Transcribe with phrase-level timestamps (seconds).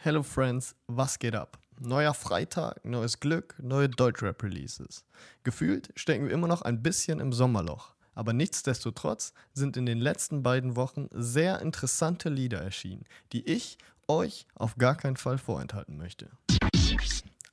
[0.00, 1.58] Hello Friends, was geht ab?
[1.80, 5.04] Neuer Freitag, neues Glück, neue Deutschrap-Releases.
[5.42, 7.94] Gefühlt stecken wir immer noch ein bisschen im Sommerloch.
[8.14, 13.76] Aber nichtsdestotrotz sind in den letzten beiden Wochen sehr interessante Lieder erschienen, die ich
[14.06, 16.30] euch auf gar keinen Fall vorenthalten möchte.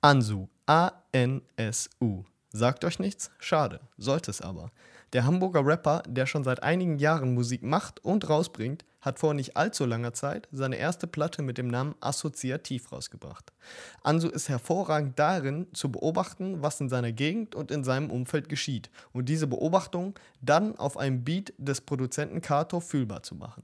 [0.01, 2.25] Ansu, A-N-S-U.
[2.51, 3.31] Sagt euch nichts?
[3.39, 4.71] Schade, sollte es aber.
[5.15, 9.55] Der Hamburger Rapper, der schon seit einigen Jahren Musik macht und rausbringt, hat vor nicht
[9.55, 13.53] allzu langer Zeit seine erste Platte mit dem Namen Assoziativ rausgebracht.
[14.03, 18.89] Ansu ist hervorragend darin, zu beobachten, was in seiner Gegend und in seinem Umfeld geschieht
[19.13, 23.63] und diese Beobachtung dann auf einem Beat des Produzenten Kato fühlbar zu machen.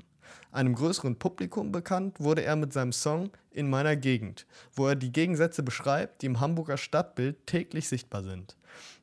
[0.53, 5.11] Einem größeren Publikum bekannt wurde er mit seinem Song In meiner Gegend, wo er die
[5.11, 8.55] Gegensätze beschreibt, die im Hamburger Stadtbild täglich sichtbar sind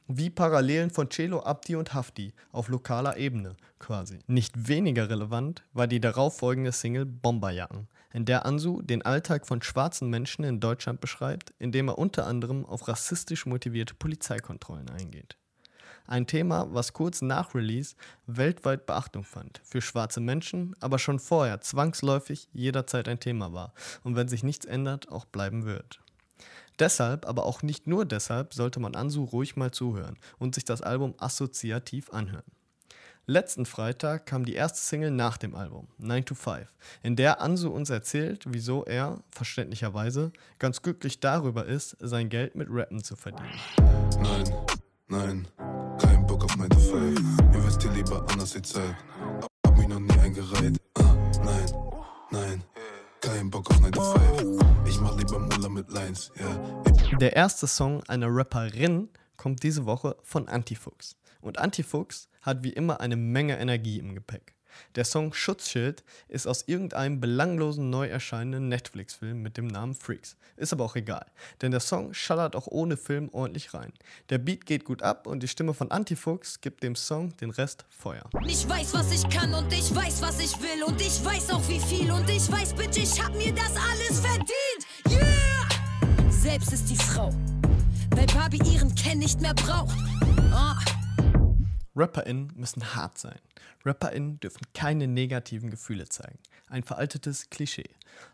[0.08, 4.18] wie Parallelen von Celo, Abdi und Hafti auf lokaler Ebene quasi.
[4.26, 10.08] Nicht weniger relevant war die darauffolgende Single Bomberjacken, in der Ansu den Alltag von schwarzen
[10.08, 15.36] Menschen in Deutschland beschreibt, indem er unter anderem auf rassistisch motivierte Polizeikontrollen eingeht.
[16.06, 17.94] Ein Thema, was kurz nach Release
[18.26, 24.16] weltweit Beachtung fand, für schwarze Menschen, aber schon vorher zwangsläufig jederzeit ein Thema war und
[24.16, 26.00] wenn sich nichts ändert, auch bleiben wird.
[26.78, 30.80] Deshalb, aber auch nicht nur deshalb, sollte man Ansu ruhig mal zuhören und sich das
[30.80, 32.44] Album assoziativ anhören.
[33.26, 36.66] Letzten Freitag kam die erste Single nach dem Album, 9 to 5,
[37.02, 42.68] in der Ansu uns erzählt, wieso er, verständlicherweise, ganz glücklich darüber ist, sein Geld mit
[42.70, 43.60] Rappen zu verdienen.
[44.22, 44.44] Nein,
[45.08, 45.48] nein,
[46.00, 47.20] kein Bock auf 9 to 5.
[47.52, 48.96] Investier lieber anders die Zeit.
[49.66, 50.78] Hab mich noch nie eingereiht.
[57.20, 61.16] Der erste Song einer Rapperin kommt diese Woche von Antifuchs.
[61.40, 64.54] Und Antifuchs hat wie immer eine Menge Energie im Gepäck.
[64.94, 70.36] Der Song Schutzschild ist aus irgendeinem belanglosen neu erscheinenden Netflix-Film mit dem Namen Freaks.
[70.56, 71.26] Ist aber auch egal,
[71.62, 73.92] denn der Song schallert auch ohne Film ordentlich rein.
[74.30, 77.84] Der Beat geht gut ab und die Stimme von Antifuchs gibt dem Song den Rest
[77.88, 78.28] Feuer.
[78.46, 81.68] Ich weiß, was ich kann und ich weiß, was ich will und ich weiß auch
[81.68, 84.87] wie viel und ich weiß, bitte, ich hab mir das alles verdient.
[86.58, 87.32] Selbst ist die Frau,
[88.10, 89.96] weil Barbie ihren Ken nicht mehr braucht.
[90.52, 90.74] Oh.
[91.94, 93.38] RapperInnen müssen hart sein.
[93.84, 96.40] RapperInnen dürfen keine negativen Gefühle zeigen.
[96.66, 97.88] Ein veraltetes Klischee.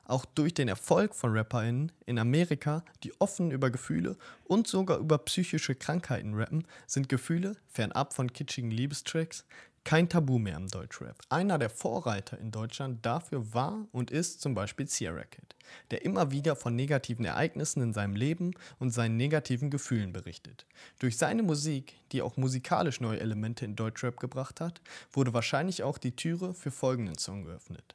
[0.07, 5.19] Auch durch den Erfolg von RapperInnen in Amerika, die offen über Gefühle und sogar über
[5.19, 9.45] psychische Krankheiten rappen, sind Gefühle, fernab von kitschigen Liebestracks,
[9.85, 11.21] kein Tabu mehr im Deutschrap.
[11.29, 15.55] Einer der Vorreiter in Deutschland dafür war und ist zum Beispiel Sierra Kid,
[15.91, 20.65] der immer wieder von negativen Ereignissen in seinem Leben und seinen negativen Gefühlen berichtet.
[20.99, 24.81] Durch seine Musik, die auch musikalisch neue Elemente in Deutschrap gebracht hat,
[25.13, 27.95] wurde wahrscheinlich auch die Türe für folgenden Song geöffnet.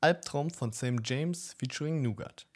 [0.00, 2.46] Albtraum von Sam James featuring Nougat.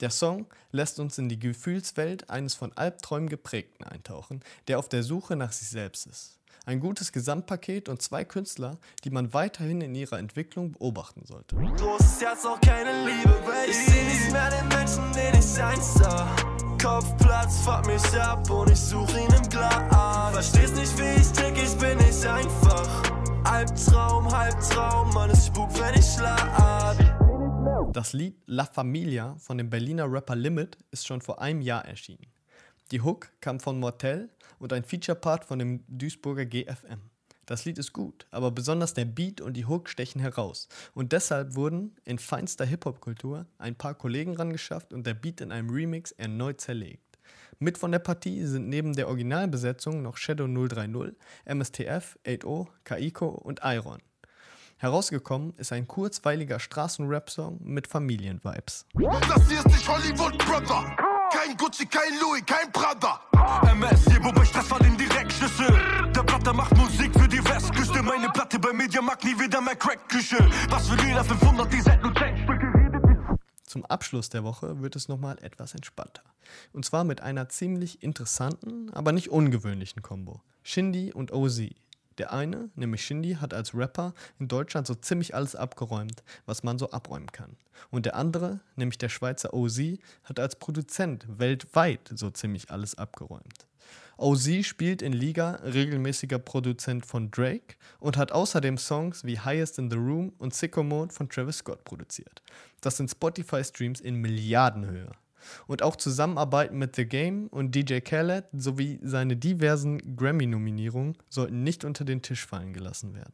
[0.00, 5.02] Der Song lässt uns in die Gefühlswelt eines von Albträumen geprägten eintauchen, der auf der
[5.02, 9.94] Suche nach sich selbst ist ein gutes Gesamtpaket und zwei Künstler, die man weiterhin in
[9.94, 11.56] ihrer Entwicklung beobachten sollte.
[11.56, 13.70] Großes Herz, auch keine Liebe, Baby.
[13.70, 16.36] Ich seh nicht mehr den Menschen, den ich einst sah.
[16.80, 20.32] Kopfplatz, fuck mich ab und ich such ihn im Glas.
[20.32, 23.12] Verstehst nicht, wie ich tick, ich bin nicht einfach.
[23.44, 26.96] Albtraum, Halbtraum, man, es spukt, wenn ich schlaf.
[27.92, 32.31] Das Lied La Familia von dem Berliner Rapper Limit ist schon vor einem Jahr erschienen.
[32.92, 37.00] Die Hook kam von Mortel und ein Feature-Part von dem Duisburger GFM.
[37.46, 40.68] Das Lied ist gut, aber besonders der Beat und die Hook stechen heraus.
[40.92, 45.70] Und deshalb wurden in feinster Hip-Hop-Kultur ein paar Kollegen rangeschafft und der Beat in einem
[45.70, 47.18] Remix erneut zerlegt.
[47.58, 51.16] Mit von der Partie sind neben der Originalbesetzung noch Shadow 030,
[51.46, 54.02] MSTF, 8O, Kaiko und Iron.
[54.76, 58.84] Herausgekommen ist ein kurzweiliger Straßenrap-Song mit Familienvibes.
[58.92, 61.11] Das hier ist nicht Hollywood, Brother.
[61.32, 63.20] Kein Gucci, kein Louis, kein Prada.
[63.70, 65.66] MS, hier, wobei Stress war den Direktschlüssel.
[66.14, 68.02] Der Platte macht Musik für die Westküste.
[68.02, 70.36] Meine Platte bei Media mag nie wieder mehr Crackküche.
[70.68, 72.12] Was für Lila 500, die sind nur
[73.64, 76.22] Zum Abschluss der Woche wird es nochmal etwas entspannter.
[76.74, 80.42] Und zwar mit einer ziemlich interessanten, aber nicht ungewöhnlichen Kombo.
[80.62, 81.62] Shindy und OZ.
[82.18, 86.78] Der eine, nämlich Shindy, hat als Rapper in Deutschland so ziemlich alles abgeräumt, was man
[86.78, 87.56] so abräumen kann.
[87.90, 89.80] Und der andere, nämlich der Schweizer OZ,
[90.24, 93.66] hat als Produzent weltweit so ziemlich alles abgeräumt.
[94.18, 99.90] OZ spielt in Liga regelmäßiger Produzent von Drake und hat außerdem Songs wie Highest in
[99.90, 102.42] the Room und Sicko Mode von Travis Scott produziert.
[102.80, 105.10] Das sind Spotify-Streams in Milliardenhöhe
[105.66, 111.84] und auch Zusammenarbeiten mit The Game und DJ Khaled sowie seine diversen Grammy-Nominierungen sollten nicht
[111.84, 113.32] unter den Tisch fallen gelassen werden.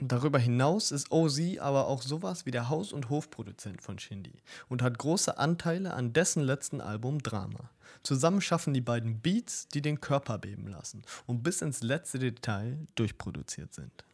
[0.00, 4.80] Darüber hinaus ist OZ aber auch sowas wie der Haus- und Hofproduzent von Shindy und
[4.80, 7.70] hat große Anteile an dessen letzten Album Drama.
[8.04, 12.86] Zusammen schaffen die beiden Beats, die den Körper beben lassen und bis ins letzte Detail
[12.94, 14.04] durchproduziert sind.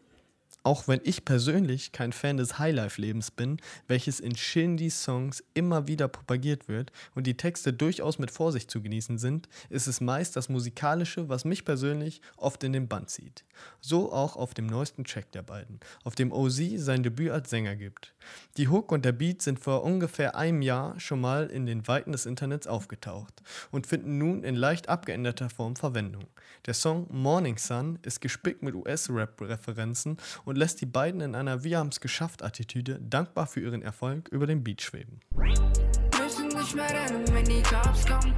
[0.67, 6.09] Auch wenn ich persönlich kein Fan des Highlife-Lebens bin, welches in Shindys Songs immer wieder
[6.09, 10.49] propagiert wird und die Texte durchaus mit Vorsicht zu genießen sind, ist es meist das
[10.49, 13.45] Musikalische, was mich persönlich oft in den Band zieht.
[13.83, 17.77] So auch auf dem neuesten Track der beiden, auf dem OZ sein Debüt als Sänger
[17.77, 18.15] gibt.
[18.57, 22.13] Die Hook und der Beat sind vor ungefähr einem Jahr schon mal in den Weiten
[22.13, 26.25] des Internets aufgetaucht und finden nun in leicht abgeänderter Form Verwendung.
[26.67, 31.79] Der Song Morning Sun ist gespickt mit US-Rap-Referenzen und lässt die beiden in einer Wir
[31.79, 35.21] haben's geschafft Attitüde dankbar für ihren Erfolg über den Beat schweben.
[35.37, 38.35] Müssen nicht mehr rennen, wenn die Cops kommen.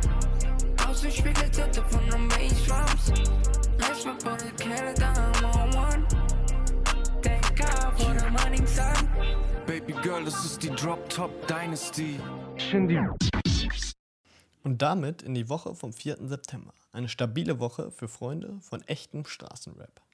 [0.86, 3.12] Außen spiegelt Titte von den Bassdrums.
[3.78, 6.06] Lass mal vor der Kelle da am One.
[7.22, 9.08] Thank God for the morning sun.
[9.66, 12.18] Baby Girl, das ist die Drop Top Dynasty.
[14.62, 16.18] Und damit in die Woche vom 4.
[16.22, 16.72] September.
[16.92, 20.05] Eine stabile Woche für Freunde von echtem Straßenrap.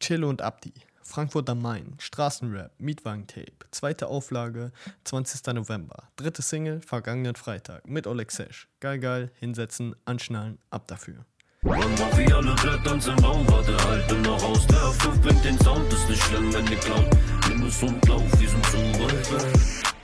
[0.00, 0.72] Chillo und Abdi,
[1.02, 4.72] Frankfurt am Main, Straßenrap, Mietwagen-Tape, zweite Auflage,
[5.04, 5.54] 20.
[5.54, 8.68] November, dritte Single, vergangenen Freitag, mit Oleg Sesh.
[8.80, 11.24] Geil, geil, hinsetzen, anschnallen, ab dafür.
[11.62, 15.20] Und noch wie alle bleibt uns im Raum, warte halt, bin noch aus der F5
[15.20, 17.08] bringt den Sound, ist nicht schlimm, wenn ihr klaut.
[17.48, 19.94] Nimm es und lauf, wir sind zu weit weg.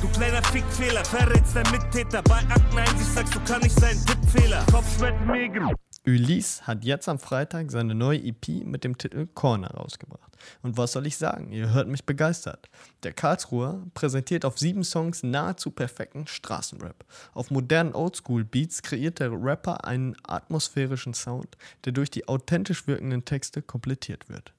[0.00, 2.22] Du kleiner Fickfehler, verrätst dein Mittäter.
[2.22, 4.64] Bei Akteneinsicht sagst du, kann nicht sein, Tippfehler.
[4.70, 5.70] Kopfschmerz mega.
[6.06, 10.36] Ulysse hat jetzt am Freitag seine neue EP mit dem Titel Corner rausgebracht.
[10.62, 11.50] Und was soll ich sagen?
[11.50, 12.68] Ihr hört mich begeistert.
[13.02, 17.04] Der Karlsruher präsentiert auf sieben Songs nahezu perfekten Straßenrap.
[17.34, 23.60] Auf modernen Oldschool-Beats kreiert der Rapper einen atmosphärischen Sound, der durch die authentisch wirkenden Texte
[23.60, 24.52] komplettiert wird.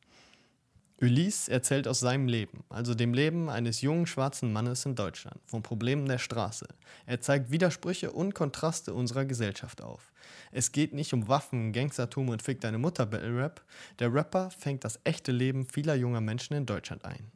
[0.99, 5.61] Ulysse erzählt aus seinem Leben, also dem Leben eines jungen schwarzen Mannes in Deutschland, von
[5.61, 6.67] Problemen der Straße.
[7.05, 10.11] Er zeigt Widersprüche und Kontraste unserer Gesellschaft auf.
[10.51, 13.63] Es geht nicht um Waffen, Gangstertum und Fick deine Mutter Battle Rap.
[13.99, 17.31] Der Rapper fängt das echte Leben vieler junger Menschen in Deutschland ein.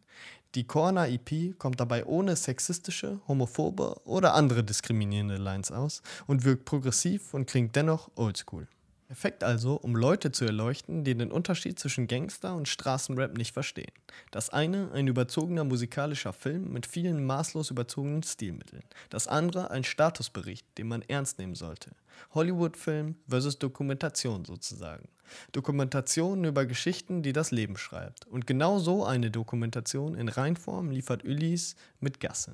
[0.55, 6.65] Die Corner EP kommt dabei ohne sexistische, homophobe oder andere diskriminierende Lines aus und wirkt
[6.65, 8.67] progressiv und klingt dennoch oldschool.
[9.11, 13.91] Perfekt also, um Leute zu erleuchten, die den Unterschied zwischen Gangster und Straßenrap nicht verstehen.
[14.31, 18.83] Das eine ein überzogener musikalischer Film mit vielen maßlos überzogenen Stilmitteln.
[19.09, 21.91] Das andere ein Statusbericht, den man ernst nehmen sollte.
[22.33, 25.09] Hollywood-Film versus Dokumentation sozusagen.
[25.51, 28.25] Dokumentation über Geschichten, die das Leben schreibt.
[28.27, 32.53] Und genau so eine Dokumentation in Reinform liefert Ulysse mit Gasse.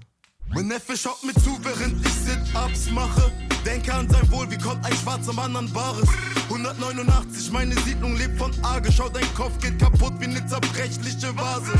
[0.49, 3.26] Mein Neffe schaut mir zu, während ich Sit-Ups mache.
[3.67, 6.07] Denke an sein Wohl, wie kommt ein schwarzer Mann an Bares?
[6.45, 8.89] 189, meine Siedlung lebt von Arge.
[8.89, 11.73] Schau, dein Kopf geht kaputt wie eine zerbrechliche Vase.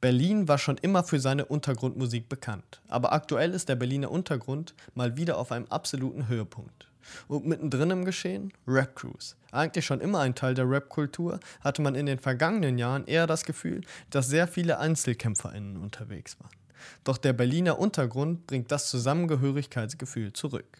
[0.00, 2.80] Berlin war schon immer für seine Untergrundmusik bekannt.
[2.86, 6.88] Aber aktuell ist der Berliner Untergrund mal wieder auf einem absoluten Höhepunkt.
[7.26, 9.34] Und mittendrin im Geschehen Rap Crews.
[9.50, 13.44] Eigentlich schon immer ein Teil der Rap-Kultur, hatte man in den vergangenen Jahren eher das
[13.44, 13.80] Gefühl,
[14.10, 16.65] dass sehr viele EinzelkämpferInnen unterwegs waren.
[17.04, 20.78] Doch der Berliner Untergrund bringt das Zusammengehörigkeitsgefühl zurück.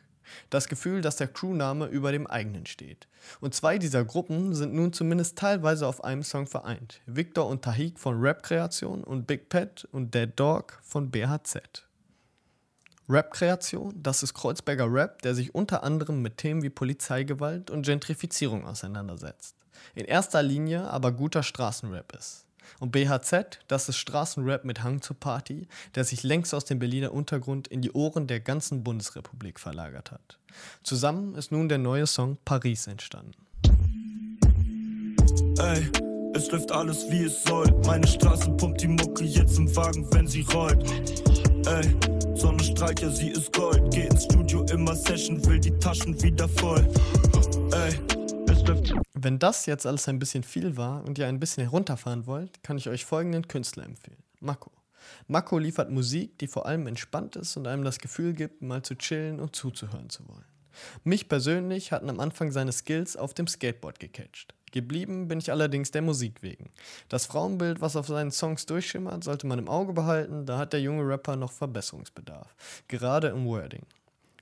[0.51, 3.07] Das Gefühl, dass der Crewname über dem eigenen steht.
[3.41, 7.01] Und zwei dieser Gruppen sind nun zumindest teilweise auf einem Song vereint.
[7.07, 11.85] Victor und Tahik von Rap Kreation und Big Pet und Dead Dog von BHZ.
[13.09, 17.87] Rap Kreation, das ist Kreuzberger Rap, der sich unter anderem mit Themen wie Polizeigewalt und
[17.87, 19.55] Gentrifizierung auseinandersetzt.
[19.95, 22.46] In erster Linie aber guter Straßenrap ist.
[22.81, 27.13] Und BHZ, das ist Straßenrap mit Hang zur Party, der sich längst aus dem Berliner
[27.13, 30.39] Untergrund in die Ohren der ganzen Bundesrepublik verlagert hat.
[30.83, 33.35] Zusammen ist nun der neue Song Paris entstanden.
[35.59, 35.91] Ey,
[36.35, 37.67] es läuft alles wie es soll.
[37.87, 40.85] Meine Straße pumpt die Mucke jetzt im Wagen, wenn sie rollt.
[41.67, 41.97] Ey,
[42.35, 42.63] Sonne
[43.01, 43.83] ja, sie ist Gold.
[43.91, 46.87] Geh ins Studio, immer Session, will die Taschen wieder voll.
[47.73, 47.99] Ey,
[48.67, 48.95] läuft.
[49.15, 52.79] Wenn das jetzt alles ein bisschen viel war und ihr ein bisschen herunterfahren wollt, kann
[52.79, 54.23] ich euch folgenden Künstler empfehlen.
[54.41, 54.71] Mako.
[55.29, 58.97] Mako liefert Musik, die vor allem entspannt ist und einem das Gefühl gibt, mal zu
[58.97, 60.45] chillen und zuzuhören zu wollen.
[61.05, 64.55] Mich persönlich hatten am Anfang seine Skills auf dem Skateboard gecatcht.
[64.73, 66.71] Geblieben bin ich allerdings der Musik wegen.
[67.09, 70.83] Das Frauenbild, was auf seinen Songs durchschimmert, sollte man im Auge behalten, da hat der
[70.83, 72.55] junge Rapper noch Verbesserungsbedarf.
[72.89, 73.87] Gerade im Wording.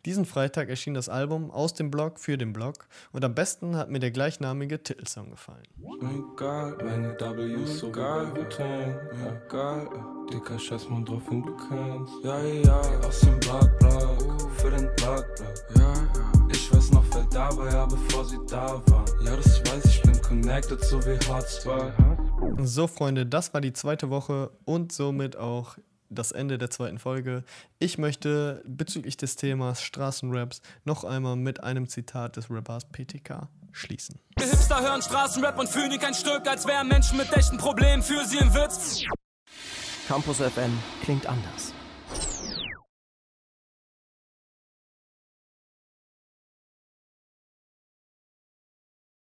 [0.05, 3.89] Diesen Freitag erschien das Album Aus dem Blog für den Blog und am besten hat
[3.89, 5.63] mir der gleichnamige Titelsong gefallen.
[5.81, 8.95] Egal, meine W ist so geil wie Ton,
[9.25, 9.89] ja geil.
[10.31, 12.13] Dicker, scheiß mal drauf, wenn du kannst.
[12.23, 15.55] Ja, ja, aus dem Block, Block, für den Block, Block.
[15.77, 16.49] Ja, ja.
[16.53, 19.07] Ich weiß noch, wer da war, ja, bevor sie da waren.
[19.25, 21.93] Ja, das weiß ich, bin connected, so wie Hotspot.
[22.63, 25.79] So, Freunde, das war die zweite Woche und somit auch
[26.15, 27.45] das Ende der zweiten Folge.
[27.79, 34.19] Ich möchte bezüglich des Themas Straßenraps noch einmal mit einem Zitat des Rappers PTK schließen.
[34.37, 38.25] Wir Hipster hören Straßenrap und fühlen kein Stück, als wären Menschen mit echten Problemen für
[38.25, 39.03] sie ein Witz.
[40.09, 41.73] Campus FM klingt anders.